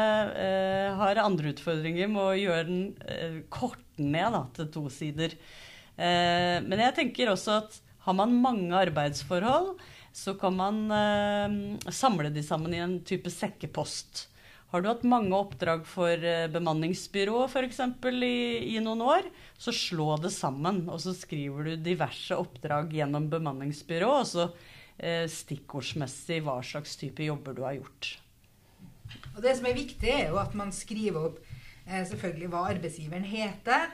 har 0.97 1.19
andre 1.19 1.51
utfordringer 1.51 2.07
med 2.11 2.21
å 2.23 2.37
gjøre 2.39 2.67
den 2.69 3.41
kort 3.53 3.99
ned 3.99 4.31
da, 4.31 4.45
til 4.55 4.69
to 4.71 4.83
sider. 4.93 5.35
men 5.97 6.83
jeg 6.83 6.95
tenker 6.95 7.33
også 7.33 7.57
at 7.61 7.79
har 8.07 8.15
man 8.15 8.37
mange 8.39 8.71
arbeidsforhold, 8.87 9.73
så 10.15 10.33
kan 10.39 10.55
man 10.55 10.77
eh, 10.91 11.91
samle 11.93 12.31
de 12.33 12.43
sammen 12.45 12.73
i 12.73 12.81
en 12.81 12.99
type 13.05 13.29
sekkepost. 13.31 14.27
Har 14.67 14.83
du 14.83 14.89
hatt 14.89 15.05
mange 15.07 15.31
oppdrag 15.31 15.85
for 15.87 16.11
eh, 16.11 16.49
bemanningsbyrå 16.51 17.45
f.eks. 17.45 17.79
I, 18.27 18.31
i 18.75 18.79
noen 18.83 19.03
år, 19.05 19.29
så 19.55 19.71
slå 19.71 20.17
det 20.19 20.33
sammen. 20.35 20.81
Og 20.91 20.99
så 21.05 21.13
skriver 21.15 21.69
du 21.69 21.85
diverse 21.85 22.35
oppdrag 22.35 22.91
gjennom 22.97 23.29
bemanningsbyrå, 23.31 24.09
og 24.19 24.27
så 24.27 24.49
eh, 24.99 25.23
stikkordsmessig 25.31 26.41
hva 26.43 26.59
slags 26.67 26.99
type 26.99 27.23
jobber 27.23 27.55
du 27.55 27.63
har 27.63 27.77
gjort. 27.79 28.17
Og 29.37 29.39
Det 29.45 29.55
som 29.55 29.69
er 29.69 29.77
viktig, 29.77 30.11
er 30.11 30.33
jo 30.33 30.41
at 30.41 30.55
man 30.57 30.75
skriver 30.75 31.29
opp 31.29 31.39
eh, 31.85 32.03
selvfølgelig 32.03 32.51
hva 32.51 32.67
arbeidsgiveren 32.73 33.27
heter. 33.27 33.87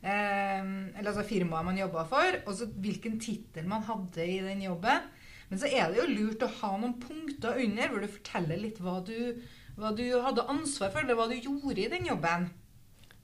Eh, 0.00 0.62
eller 0.94 1.10
altså 1.10 1.26
firmaet 1.26 1.66
man 1.72 1.80
jobba 1.80 2.06
for, 2.08 2.42
og 2.44 2.54
så 2.54 2.70
hvilken 2.70 3.18
tittel 3.18 3.66
man 3.66 3.82
hadde 3.88 4.30
i 4.30 4.38
den 4.46 4.62
jobben. 4.68 5.10
Men 5.50 5.58
så 5.58 5.66
er 5.66 5.90
det 5.90 5.98
jo 5.98 6.12
lurt 6.12 6.44
å 6.46 6.54
ha 6.60 6.76
noen 6.78 7.00
punkter 7.02 7.58
under 7.58 7.90
hvor 7.90 8.04
du 8.04 8.12
forteller 8.12 8.62
litt 8.62 8.78
hva 8.78 9.00
du, 9.02 9.18
hva 9.80 9.92
du 9.96 10.04
hadde 10.22 10.48
ansvar 10.52 10.92
for, 10.92 11.02
eller 11.02 11.18
hva 11.18 11.28
du 11.30 11.38
gjorde 11.38 11.80
i 11.80 11.90
den 11.92 12.08
jobben. 12.10 12.50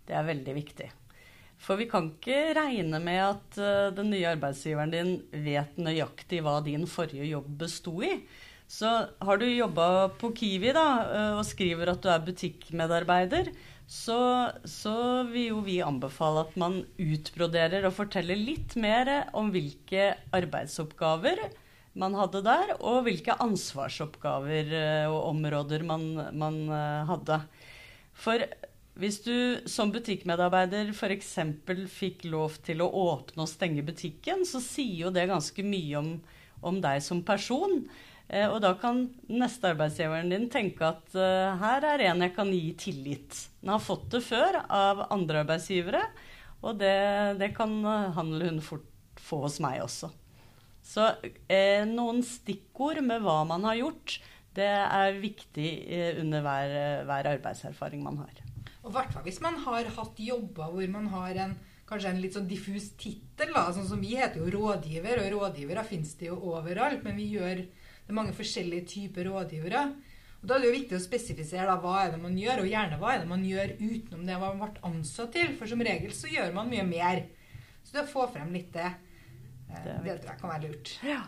Det 0.07 0.17
er 0.17 0.27
veldig 0.27 0.55
viktig. 0.57 0.89
For 1.61 1.81
vi 1.81 1.87
kan 1.89 2.11
ikke 2.13 2.57
regne 2.57 3.01
med 3.03 3.23
at 3.25 3.61
uh, 3.61 3.95
den 3.97 4.11
nye 4.13 4.29
arbeidsgiveren 4.35 4.93
din 4.93 5.15
vet 5.47 5.79
nøyaktig 5.81 6.43
hva 6.45 6.59
din 6.65 6.85
forrige 6.91 7.29
jobb 7.31 7.49
besto 7.63 7.95
i. 8.05 8.13
Så 8.69 8.91
har 9.23 9.39
du 9.39 9.47
jobba 9.47 10.09
på 10.21 10.33
Kiwi 10.37 10.75
da, 10.77 10.87
uh, 11.07 11.33
og 11.39 11.47
skriver 11.49 11.93
at 11.93 12.03
du 12.05 12.11
er 12.13 12.27
butikkmedarbeider, 12.27 13.53
så, 13.87 14.51
så, 14.67 15.23
vil 15.31 15.53
jo 15.53 15.61
vi 15.63 15.77
anbefale 15.85 16.43
at 16.43 16.57
man 16.59 16.81
utbroderer 16.99 17.87
og 17.87 17.95
forteller 17.95 18.39
litt 18.39 18.75
mer 18.83 19.29
om 19.39 19.53
hvilke 19.55 20.11
arbeidsoppgaver 20.35 21.45
man 21.97 22.17
hadde 22.17 22.43
der, 22.45 22.75
og 22.76 23.05
hvilke 23.07 23.37
ansvarsoppgaver 23.43 24.73
eh, 24.76 25.09
og 25.09 25.33
områder 25.33 25.85
man, 25.87 26.09
man 26.37 26.59
eh, 26.69 27.05
hadde. 27.09 27.41
For 28.17 28.45
hvis 29.00 29.21
du 29.25 29.37
som 29.69 29.93
butikkmedarbeider 29.93 30.93
f.eks. 30.93 31.35
fikk 31.93 32.26
lov 32.33 32.59
til 32.67 32.85
å 32.85 32.88
åpne 32.88 33.45
og 33.45 33.50
stenge 33.50 33.85
butikken, 33.87 34.45
så 34.49 34.61
sier 34.65 35.07
jo 35.07 35.15
det 35.15 35.29
ganske 35.31 35.65
mye 35.65 35.97
om, 36.00 36.12
om 36.65 36.83
deg 36.85 37.00
som 37.05 37.25
person. 37.25 37.83
Eh, 38.29 38.45
og 38.49 38.61
da 38.65 38.75
kan 38.81 39.07
neste 39.33 39.73
arbeidsgiveren 39.73 40.33
din 40.33 40.49
tenke 40.53 40.88
at 40.88 41.17
uh, 41.17 41.57
her 41.61 41.85
er 41.95 42.09
en 42.11 42.25
jeg 42.26 42.37
kan 42.37 42.53
gi 42.53 42.71
tillit. 42.81 43.41
Den 43.62 43.73
har 43.76 43.85
fått 43.85 44.11
det 44.12 44.25
før 44.26 44.61
av 44.65 45.07
andre 45.09 45.45
arbeidsgivere, 45.45 46.05
og 46.65 46.81
det, 46.81 46.97
det 47.41 47.53
kan 47.57 47.79
han 47.87 48.33
eller 48.33 48.53
hun 48.53 48.65
fort 48.65 48.88
få 49.23 49.45
hos 49.45 49.61
meg 49.62 49.85
også. 49.85 50.11
Så 50.87 51.11
eh, 51.50 51.83
noen 51.88 52.23
stikkord 52.23 53.02
med 53.05 53.25
hva 53.25 53.40
man 53.49 53.66
har 53.66 53.78
gjort, 53.81 54.19
det 54.57 54.69
er 54.71 55.19
viktig 55.21 55.71
eh, 55.93 56.21
under 56.23 56.45
hver, 56.45 56.75
hver, 57.09 57.31
arbeidserfaring 57.35 58.05
man 58.05 58.21
har. 58.23 58.43
Og 58.87 58.93
hvert 58.95 59.16
hvis 59.26 59.43
man 59.43 59.59
har 59.64 59.88
hatt 59.97 60.21
jobber 60.23 60.71
hvor 60.73 60.93
man 60.93 61.09
har 61.11 61.40
en, 61.43 61.57
kanskje 61.88 62.12
en 62.12 62.21
litt 62.23 62.37
sånn 62.37 62.47
diffus 62.49 62.93
tittel. 63.00 63.50
Sånn 63.75 63.88
som 63.88 64.02
vi 64.02 64.14
heter 64.14 64.40
jo 64.40 64.50
rådgiver, 64.55 65.25
og 65.25 65.33
rådgivere 65.35 65.83
finnes 65.87 66.14
det 66.21 66.31
jo 66.31 66.38
overalt. 66.52 67.02
Men 67.07 67.19
vi 67.19 67.33
gjør 67.35 67.64
det 68.07 68.14
mange 68.14 68.35
forskjellige 68.37 68.87
typer 68.95 69.26
rådgivere. 69.26 69.88
Og 70.38 70.47
Da 70.47 70.55
er 70.55 70.62
det 70.62 70.71
jo 70.71 70.76
viktig 70.76 70.99
å 70.99 71.02
spesifisere 71.02 71.66
da, 71.66 71.75
hva 71.83 71.97
er 72.05 72.14
det 72.14 72.23
man 72.23 72.38
gjør, 72.38 72.62
og 72.62 72.71
gjerne 72.71 73.00
hva 73.00 73.14
er 73.14 73.25
det 73.25 73.31
man 73.31 73.43
gjør 73.47 73.75
utenom 73.81 74.23
det 74.28 74.38
man 74.38 74.62
ble 74.62 74.87
ansatt 74.87 75.35
til. 75.35 75.50
For 75.59 75.71
som 75.71 75.83
regel 75.83 76.14
så 76.14 76.31
gjør 76.31 76.55
man 76.55 76.71
mye 76.71 76.87
mer. 76.87 77.25
Så 77.83 77.97
det 77.97 78.07
å 78.07 78.12
få 78.12 78.28
frem 78.31 78.55
litt 78.55 78.71
det. 78.75 78.93
Det, 79.85 79.97
det 80.04 80.18
tror 80.21 80.30
jeg 80.33 80.40
kan 80.40 80.50
være 80.54 80.64
lurt. 80.68 80.88
Ja. 81.06 81.23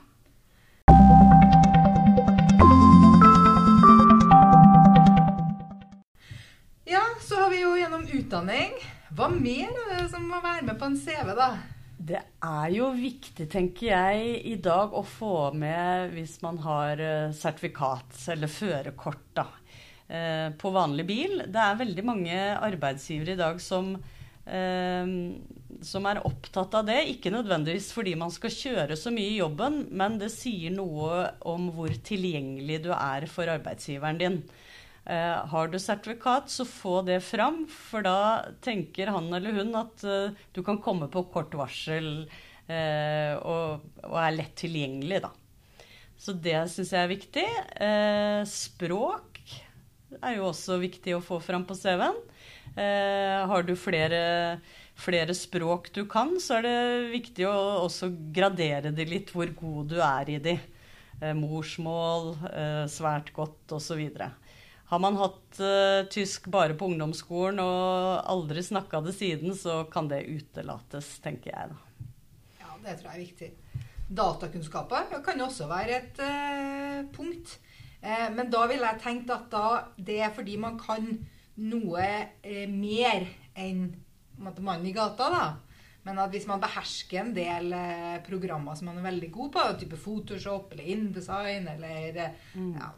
Ja, 6.89 7.03
så 7.21 7.35
har 7.43 7.51
vi 7.51 7.61
jo 7.61 7.75
gjennom 7.77 8.07
utdanning. 8.09 8.79
Hva 9.17 9.29
mer 9.33 9.69
er 9.69 9.91
det 9.93 10.07
som 10.13 10.25
må 10.29 10.41
være 10.41 10.65
med 10.69 10.79
på 10.81 10.89
en 10.89 10.97
CV, 10.97 11.35
da? 11.37 11.51
Det 11.99 12.21
er 12.45 12.71
jo 12.73 12.93
viktig, 12.95 13.49
tenker 13.51 13.91
jeg, 13.91 14.35
i 14.47 14.55
dag 14.63 14.95
å 14.95 15.03
få 15.05 15.51
med 15.59 16.15
hvis 16.15 16.37
man 16.45 16.61
har 16.63 17.01
eh, 17.03 17.33
sertifikat 17.35 18.21
eller 18.33 18.53
førerkort 18.53 19.25
da, 19.37 19.47
eh, 20.07 20.49
på 20.57 20.73
vanlig 20.73 21.05
bil. 21.09 21.43
Det 21.45 21.61
er 21.65 21.81
veldig 21.81 22.05
mange 22.07 22.39
arbeidsgivere 22.55 23.35
i 23.35 23.41
dag 23.41 23.61
som 23.61 23.97
eh, 24.47 25.11
som 25.85 26.07
er 26.09 26.23
opptatt 26.27 26.75
av 26.79 26.87
det. 26.89 27.01
Ikke 27.13 27.33
nødvendigvis 27.35 27.91
fordi 27.95 28.15
man 28.19 28.33
skal 28.35 28.55
kjøre 28.55 28.97
så 28.99 29.13
mye 29.15 29.33
i 29.33 29.41
jobben, 29.41 29.85
men 29.91 30.19
det 30.21 30.31
sier 30.35 30.75
noe 30.75 31.27
om 31.49 31.69
hvor 31.75 31.93
tilgjengelig 32.07 32.83
du 32.89 32.91
er 32.95 33.29
for 33.31 33.51
arbeidsgiveren 33.53 34.21
din. 34.21 34.41
Uh, 35.09 35.41
har 35.49 35.71
du 35.73 35.79
sertifikat, 35.81 36.51
så 36.53 36.67
få 36.69 36.99
det 37.07 37.23
fram, 37.25 37.63
for 37.73 38.05
da 38.05 38.45
tenker 38.61 39.09
han 39.09 39.31
eller 39.33 39.55
hun 39.57 39.71
at 39.79 40.03
uh, 40.05 40.35
du 40.53 40.61
kan 40.67 40.83
komme 40.85 41.09
på 41.09 41.23
kort 41.33 41.55
varsel 41.57 42.27
uh, 42.69 43.35
og, 43.41 43.87
og, 44.03 44.19
er 44.21 44.35
lett 44.37 44.53
tilgjengelig, 44.61 45.23
da. 45.25 45.33
Så 46.19 46.35
det 46.37 46.59
syns 46.75 46.93
jeg 46.93 47.07
er 47.07 47.13
viktig. 47.13 47.47
Språk 48.51 49.39
er 50.19 50.33
jo 50.35 50.49
også 50.49 50.81
viktig 50.83 51.15
å 51.15 51.23
få 51.23 51.39
fram 51.39 51.63
på 51.63 51.77
CV-en. 51.79 52.19
Har 52.75 53.63
du 53.63 53.77
flere 53.79 54.19
flere 54.99 55.35
språk 55.37 55.93
du 55.95 56.03
kan, 56.11 56.35
så 56.43 56.59
er 56.59 56.67
det 56.67 57.13
viktig 57.15 57.47
å 57.47 57.55
også 57.85 58.11
gradere 58.35 58.93
de 58.95 59.07
litt, 59.07 59.31
hvor 59.35 59.51
god 59.57 59.95
du 59.95 59.99
er 60.03 60.35
i 60.35 60.39
de. 60.43 60.59
Eh, 61.19 61.35
morsmål, 61.35 62.35
eh, 62.51 62.85
svært 62.91 63.33
godt 63.35 63.75
osv. 63.75 64.03
Har 64.89 65.03
man 65.03 65.19
hatt 65.19 65.59
eh, 65.61 66.07
tysk 66.11 66.47
bare 66.53 66.77
på 66.79 66.87
ungdomsskolen 66.91 67.59
og 67.63 68.23
aldri 68.31 68.63
snakka 68.63 69.03
det 69.05 69.17
siden, 69.19 69.55
så 69.59 69.83
kan 69.91 70.11
det 70.11 70.27
utelates, 70.27 71.17
tenker 71.25 71.53
jeg 71.53 71.73
da. 71.73 72.07
Ja, 72.61 72.77
det 72.85 72.99
tror 73.01 73.11
jeg 73.11 73.17
er 73.17 73.25
viktig. 73.25 73.51
Datakunnskaper 74.09 75.19
kan 75.25 75.43
også 75.45 75.67
være 75.69 75.99
et 75.99 76.21
uh, 76.25 77.03
punkt. 77.13 77.59
Uh, 78.01 78.31
men 78.33 78.49
da 78.49 78.63
ville 78.71 78.89
jeg 78.95 79.03
tenkt 79.03 79.33
at 79.35 79.51
da, 79.53 79.65
det 80.01 80.23
er 80.25 80.33
fordi 80.33 80.55
man 80.57 80.79
kan 80.81 81.11
noe 81.61 82.07
uh, 82.25 82.65
mer 82.73 83.27
enn 83.59 83.91
måte, 84.43 84.65
mannen 84.65 84.87
i 84.89 84.95
gata, 84.97 85.31
da. 85.33 85.47
Men 86.07 86.21
at 86.23 86.33
hvis 86.33 86.47
man 86.49 86.63
behersker 86.63 87.21
en 87.21 87.35
del 87.37 87.73
eh, 87.77 88.17
programmer 88.25 88.79
som 88.79 88.89
man 88.89 89.01
er 89.01 89.09
veldig 89.11 89.33
god 89.35 89.51
på, 89.57 89.65
type 89.83 89.99
Photoshop 90.01 90.73
eller 90.73 90.93
InDesign 90.95 91.69
eller 91.75 92.23
eh, 92.25 92.47
mm. 92.55 92.71
ja. 92.79 92.93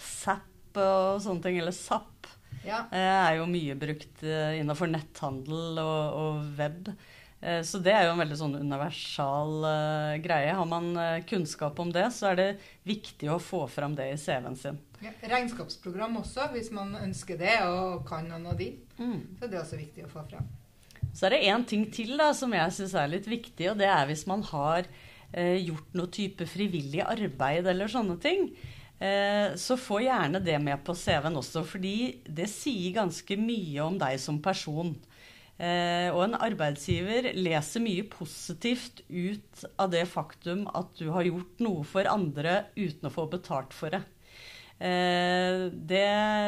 Zapp 0.00 0.76
og 0.80 1.22
sånne 1.22 1.44
ting, 1.46 1.56
eller 1.62 1.74
Zapp, 1.74 2.28
ja. 2.66 2.84
eh, 2.92 3.00
er 3.00 3.38
jo 3.38 3.48
mye 3.50 3.78
brukt 3.80 4.22
eh, 4.26 4.60
innenfor 4.60 4.90
netthandel 4.92 5.80
og, 5.82 6.20
og 6.20 6.44
web. 6.58 6.92
Eh, 7.40 7.62
så 7.64 7.80
det 7.80 7.94
er 7.96 8.04
jo 8.06 8.12
en 8.14 8.20
veldig 8.20 8.36
sånn 8.36 8.58
universal 8.60 9.64
uh, 9.64 10.20
greie. 10.20 10.52
Har 10.56 10.68
man 10.68 10.92
uh, 10.98 11.22
kunnskap 11.28 11.78
om 11.80 11.92
det, 11.94 12.06
så 12.12 12.32
er 12.32 12.40
det 12.40 12.48
viktig 12.88 13.30
å 13.32 13.40
få 13.40 13.64
fram 13.72 13.96
det 13.96 14.10
i 14.12 14.18
CV-en 14.20 14.58
sin. 14.60 14.80
Ja, 15.00 15.14
regnskapsprogram 15.32 16.18
også, 16.20 16.50
hvis 16.52 16.68
man 16.76 16.92
ønsker 17.00 17.40
det 17.40 17.56
og 17.64 18.04
kan 18.08 18.28
noen 18.28 18.50
av 18.52 18.58
de. 18.60 18.74
Mm. 19.00 19.38
Så 19.40 19.48
det 19.48 19.56
er 19.56 19.62
også 19.62 19.80
viktig 19.80 20.04
å 20.04 20.12
få 20.12 20.26
fram. 20.28 20.50
Så 21.16 21.26
er 21.26 21.34
det 21.34 21.44
én 21.50 21.64
ting 21.66 21.86
til 21.92 22.16
da, 22.20 22.30
som 22.36 22.52
jeg 22.54 22.74
syns 22.76 22.96
er 22.98 23.10
litt 23.10 23.28
viktig, 23.30 23.70
og 23.72 23.80
det 23.80 23.88
er 23.90 24.06
hvis 24.08 24.26
man 24.30 24.44
har 24.50 24.86
eh, 24.86 25.58
gjort 25.64 25.96
noe 25.98 26.12
type 26.14 26.46
frivillig 26.48 27.02
arbeid 27.04 27.68
eller 27.70 27.90
sånne 27.90 28.16
ting. 28.22 28.50
Eh, 29.00 29.56
så 29.56 29.78
få 29.80 30.02
gjerne 30.04 30.42
det 30.44 30.58
med 30.62 30.82
på 30.84 30.94
CV-en 30.94 31.40
også, 31.40 31.64
fordi 31.66 32.22
det 32.28 32.50
sier 32.52 32.98
ganske 33.00 33.38
mye 33.40 33.86
om 33.86 33.98
deg 34.00 34.20
som 34.22 34.40
person. 34.44 34.92
Eh, 35.60 36.08
og 36.12 36.22
en 36.24 36.38
arbeidsgiver 36.40 37.32
leser 37.36 37.82
mye 37.84 38.06
positivt 38.08 39.02
ut 39.08 39.64
av 39.80 39.90
det 39.92 40.06
faktum 40.08 40.64
at 40.72 40.94
du 40.96 41.10
har 41.12 41.26
gjort 41.28 41.60
noe 41.64 41.84
for 41.88 42.08
andre 42.08 42.62
uten 42.78 43.10
å 43.10 43.12
få 43.12 43.26
betalt 43.32 43.76
for 43.76 43.92
det. 43.92 44.04
Eh, 44.80 45.66
det, 45.70 46.04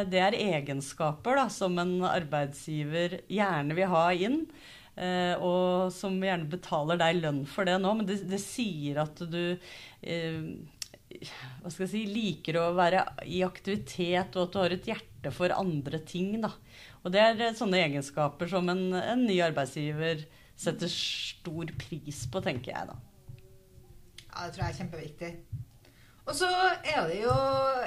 det, 0.09 0.21
er 0.25 0.39
egenskaper 0.41 1.37
da, 1.37 1.49
som 1.53 1.77
en 1.83 1.99
arbeidsgiver 2.09 3.21
gjerne 3.29 3.77
vil 3.77 3.91
ha 3.93 4.07
inn. 4.17 4.39
Eh, 4.97 5.35
og 5.41 5.93
som 5.93 6.17
gjerne 6.21 6.49
betaler 6.53 7.01
deg 7.01 7.21
lønn 7.21 7.43
for 7.49 7.69
det 7.69 7.79
nå. 7.81 7.93
Men 7.99 8.09
det, 8.09 8.23
det 8.29 8.41
sier 8.41 9.03
at 9.05 9.21
du 9.29 9.43
eh, 9.53 10.41
hva 11.12 11.71
skal 11.71 11.85
jeg 11.85 11.93
si, 11.93 12.03
liker 12.09 12.57
å 12.57 12.71
være 12.77 13.05
i 13.29 13.43
aktivitet, 13.45 14.37
og 14.37 14.47
at 14.47 14.55
du 14.55 14.61
har 14.62 14.75
et 14.75 14.89
hjerte 14.89 15.33
for 15.35 15.53
andre 15.55 16.01
ting. 16.09 16.39
Da. 16.41 16.55
Og 17.03 17.12
det 17.12 17.21
er 17.23 17.59
sånne 17.59 17.83
egenskaper 17.85 18.49
som 18.49 18.71
en, 18.73 18.87
en 18.97 19.27
ny 19.27 19.37
arbeidsgiver 19.45 20.25
setter 20.59 20.89
stor 20.89 21.73
pris 21.81 22.25
på, 22.33 22.43
tenker 22.45 22.73
jeg 22.73 22.89
da. 22.93 22.97
Ja, 24.23 24.47
det 24.47 24.55
tror 24.55 24.65
jeg 24.65 24.71
er 24.71 24.81
kjempeviktig. 24.81 25.31
Og 26.23 26.37
så 26.38 26.49
er 26.49 27.09
det 27.11 27.19
jo 27.25 27.35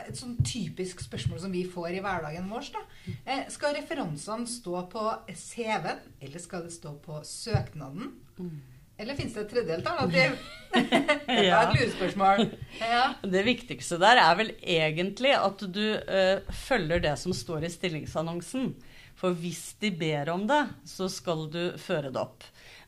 et 0.01 0.17
sånn 0.19 0.35
typisk 0.43 0.99
spørsmål 1.05 1.39
som 1.45 1.53
vi 1.55 1.63
får 1.71 1.95
i 1.95 2.01
hverdagen 2.03 2.49
vår. 2.51 2.67
da. 2.75 2.83
Eh, 3.23 3.43
skal 3.53 3.77
referansene 3.77 4.47
stå 4.49 4.81
på 4.91 5.03
CV-en, 5.31 6.01
eller 6.19 6.43
skal 6.43 6.65
det 6.65 6.75
stå 6.75 6.97
på 7.05 7.21
søknaden? 7.23 8.11
Mm. 8.35 8.57
Eller 8.97 9.15
fins 9.15 9.33
det 9.35 9.43
et 9.43 9.49
tredje 9.51 9.77
alternativ? 9.79 10.35
det 10.75 11.35
er 11.35 11.55
et 11.61 11.79
lurespørsmål. 11.79 12.45
Ja. 12.79 13.05
Det 13.23 13.43
viktigste 13.47 13.99
der 14.03 14.21
er 14.23 14.37
vel 14.39 14.53
egentlig 14.59 15.33
at 15.35 15.63
du 15.67 15.85
uh, 15.95 16.53
følger 16.67 17.03
det 17.03 17.15
som 17.19 17.35
står 17.35 17.67
i 17.67 17.73
stillingsannonsen. 17.73 18.71
For 19.15 19.35
hvis 19.39 19.77
de 19.79 19.91
ber 19.95 20.31
om 20.33 20.43
det, 20.47 20.61
så 20.87 21.07
skal 21.11 21.47
du 21.51 21.61
føre 21.79 22.11
det 22.11 22.19
opp. 22.19 22.43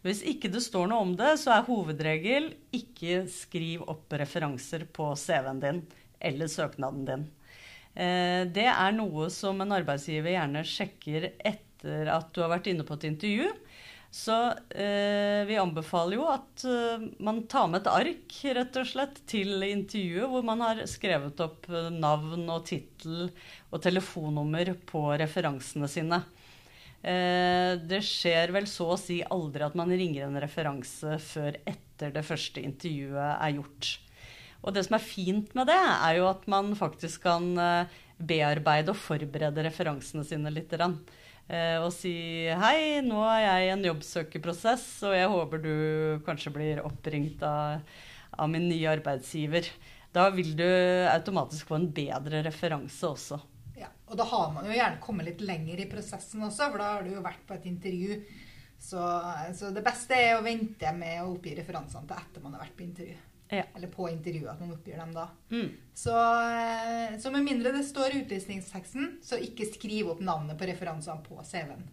Hvis 0.06 0.22
ikke 0.30 0.52
det 0.54 0.62
står 0.64 0.90
noe 0.92 1.06
om 1.06 1.16
det, 1.18 1.34
så 1.42 1.56
er 1.56 1.66
hovedregel 1.68 2.52
ikke 2.76 3.24
skriv 3.32 3.86
opp 3.90 4.14
referanser 4.20 4.86
på 4.94 5.10
CV-en 5.18 5.64
din 5.64 5.82
eller 6.20 6.52
søknaden 6.52 7.08
din. 7.08 7.26
Eh, 7.98 8.44
det 8.54 8.68
er 8.70 8.96
noe 8.96 9.30
som 9.34 9.62
en 9.64 9.74
arbeidsgiver 9.74 10.36
gjerne 10.36 10.64
sjekker 10.68 11.32
etter 11.38 12.12
at 12.14 12.30
du 12.34 12.44
har 12.44 12.54
vært 12.54 12.70
inne 12.70 12.86
på 12.86 12.98
et 12.98 13.08
intervju. 13.10 13.50
Så 14.14 14.36
eh, 14.72 15.44
vi 15.50 15.58
anbefaler 15.60 16.16
jo 16.16 16.28
at 16.32 16.64
eh, 16.66 17.08
man 17.24 17.42
tar 17.50 17.68
med 17.70 17.82
et 17.82 17.92
ark 17.92 18.38
rett 18.56 18.80
og 18.80 18.88
slett 18.88 19.20
til 19.30 19.66
intervjuet, 19.66 20.30
hvor 20.32 20.46
man 20.48 20.64
har 20.64 20.84
skrevet 20.90 21.42
opp 21.44 21.68
navn 21.94 22.46
og 22.46 22.64
tittel 22.70 23.28
og 23.72 23.82
telefonnummer 23.84 24.76
på 24.88 25.04
referansene 25.20 25.90
sine. 25.92 26.22
Eh, 27.08 27.74
det 27.88 28.02
skjer 28.04 28.52
vel 28.56 28.66
så 28.68 28.90
å 28.92 29.00
si 29.00 29.22
aldri 29.24 29.64
at 29.64 29.78
man 29.80 29.92
ringer 29.94 30.26
en 30.26 30.40
referanse 30.44 31.20
før 31.24 31.56
etter 31.64 32.12
det 32.16 32.26
første 32.28 32.64
intervjuet 32.64 33.30
er 33.38 33.54
gjort. 33.56 33.94
Og 34.66 34.74
det 34.76 34.84
som 34.88 34.98
er 34.98 35.06
fint 35.06 35.54
med 35.56 35.70
det, 35.70 35.78
er 35.78 36.18
jo 36.18 36.28
at 36.28 36.44
man 36.52 36.74
faktisk 36.76 37.24
kan 37.24 37.54
eh, 37.62 37.96
bearbeide 38.18 38.92
og 38.92 39.00
forberede 39.00 39.64
referansene 39.70 40.26
sine 40.28 40.52
litt. 40.52 40.74
Eh, 40.76 41.78
og 41.80 41.92
si 41.96 42.12
hei, 42.50 43.00
nå 43.06 43.22
er 43.30 43.44
jeg 43.46 43.68
i 43.68 43.74
en 43.78 43.88
jobbsøkerprosess, 43.88 44.88
og 45.08 45.16
jeg 45.16 45.32
håper 45.32 45.64
du 45.64 45.76
kanskje 46.28 46.56
blir 46.58 46.84
oppringt 46.84 47.46
av, 47.46 47.86
av 48.36 48.52
min 48.52 48.68
nye 48.68 48.98
arbeidsgiver. 48.98 49.70
Da 50.12 50.28
vil 50.34 50.58
du 50.60 50.68
automatisk 51.14 51.70
få 51.70 51.80
en 51.80 51.94
bedre 51.94 52.44
referanse 52.44 53.08
også. 53.08 53.40
Og 54.08 54.18
da 54.20 54.28
har 54.28 54.52
man 54.56 54.68
jo 54.68 54.76
gjerne 54.76 55.02
kommet 55.04 55.28
litt 55.28 55.42
lenger 55.44 55.82
i 55.84 55.88
prosessen 55.92 56.46
også, 56.48 56.70
for 56.72 56.82
da 56.82 56.92
har 56.96 57.04
du 57.04 57.14
jo 57.16 57.24
vært 57.26 57.44
på 57.48 57.58
et 57.58 57.68
intervju. 57.68 58.20
Så, 58.80 59.02
så 59.58 59.72
det 59.74 59.84
beste 59.84 60.16
er 60.16 60.38
å 60.38 60.46
vente 60.46 60.92
med 60.96 61.24
å 61.24 61.32
oppgi 61.34 61.56
referansene 61.58 62.08
til 62.08 62.22
etter 62.22 62.44
man 62.44 62.56
har 62.56 62.64
vært 62.68 62.78
på 62.78 62.86
intervju. 62.86 63.18
Ja. 63.48 63.64
Eller 63.78 63.92
på 63.92 64.10
intervjuet, 64.12 64.50
at 64.52 64.60
man 64.60 64.74
oppgir 64.76 65.00
dem 65.00 65.14
da. 65.16 65.30
Mm. 65.52 65.70
Så, 65.96 66.16
eh, 66.16 67.20
så, 67.20 67.32
med 67.32 67.48
mindre 67.48 67.72
det 67.76 67.86
står 67.88 68.16
i 68.16 68.24
utlysningsteksten, 68.26 69.18
så 69.24 69.40
ikke 69.40 69.70
skriv 69.72 70.12
opp 70.14 70.24
navnet 70.24 70.60
på 70.60 70.68
referansene 70.68 71.24
på 71.28 71.40
CV-en. 71.48 71.88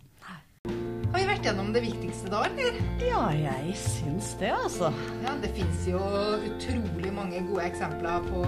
Har 1.14 1.20
vi 1.20 1.26
vært 1.28 1.44
gjennom 1.46 1.68
det 1.70 1.84
viktigste 1.84 2.30
da, 2.32 2.40
eller? 2.48 2.78
Ja, 3.04 3.20
jeg 3.36 3.74
syns 3.78 4.32
det, 4.40 4.48
altså. 4.50 4.88
Ja, 5.22 5.36
Det 5.38 5.52
fins 5.54 5.84
jo 5.86 6.00
utrolig 6.48 7.12
mange 7.14 7.38
gode 7.46 7.68
eksempler 7.68 8.24
på, 8.26 8.42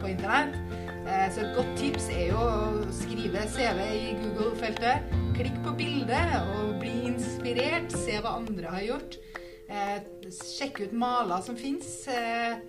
på 0.00 0.10
internett. 0.10 0.56
Eh, 1.08 1.26
så 1.32 1.44
et 1.44 1.54
godt 1.56 1.70
tips 1.80 2.10
er 2.12 2.26
jo 2.34 2.42
å 2.42 2.88
skrive 2.92 3.46
CV 3.48 3.80
i 3.86 4.10
Google-feltet. 4.20 5.08
Klikk 5.38 5.56
på 5.64 5.72
bildet 5.78 6.34
og 6.58 6.74
bli 6.82 6.92
inspirert. 7.08 7.94
Se 7.96 8.18
hva 8.20 8.36
andre 8.42 8.74
har 8.74 8.84
gjort. 8.84 9.16
Eh, 9.68 9.96
sjekk 10.32 10.82
ut 10.84 10.94
maler 10.96 11.40
som 11.44 11.56
fins. 11.56 11.88
Eh, 12.12 12.60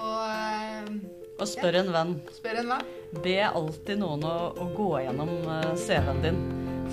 og 0.00 1.12
og 1.34 1.48
spør 1.50 1.80
en 1.80 1.88
venn. 1.90 2.12
Spør 2.32 2.60
en 2.62 2.68
venn. 2.76 2.90
Be 3.24 3.38
alltid 3.44 3.98
noen 3.98 4.22
å, 4.24 4.36
å 4.54 4.68
gå 4.76 4.90
gjennom 5.02 5.32
CV-en 5.74 6.22
din 6.22 6.38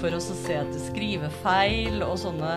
for 0.01 0.15
å 0.15 0.21
se 0.23 0.56
etter 0.58 0.82
skrivefeil 0.88 2.01
og 2.06 2.15
sånne 2.19 2.56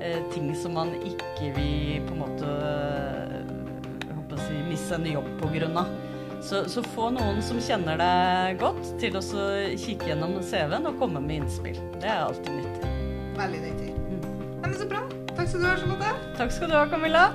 eh, 0.00 0.22
ting 0.32 0.50
som 0.56 0.76
man 0.78 0.94
ikke 0.96 1.52
vil 1.58 2.06
på 2.06 2.14
en 2.14 2.22
måte 2.22 2.48
jeg 2.48 4.14
håper 4.14 4.38
å 4.38 4.46
si, 4.46 4.60
miste 4.70 4.96
en 4.96 5.10
jobb 5.10 5.28
på 5.42 5.52
grunn 5.52 5.82
av. 5.84 6.07
Så, 6.40 6.62
så, 6.70 6.82
få 6.94 7.08
noen 7.14 7.40
som 7.44 7.58
kjenner 7.62 7.98
deg 8.00 8.60
godt, 8.62 8.92
til 9.02 9.18
å 9.18 9.22
kikke 9.22 10.12
gjennom 10.12 10.38
CV-en 10.44 10.86
og 10.88 11.00
komme 11.00 11.22
med 11.24 11.42
innspill. 11.42 11.80
Det 11.98 12.08
er 12.08 12.22
alltid 12.28 12.60
nyttig. 12.60 12.94
Veldig 13.38 13.60
nyttig. 13.66 13.90
Mm. 14.06 14.22
Nei, 14.62 14.70
men 14.70 14.78
så 14.78 14.88
bra. 14.90 15.02
Takk 15.34 15.50
skal 15.50 15.60
du 15.60 15.68
ha, 15.68 15.76
Charlotte. 15.82 16.16
Takk 16.38 16.54
skal 16.54 16.72
du 16.72 16.78
ha, 16.78 16.86
Camilla. 16.90 17.28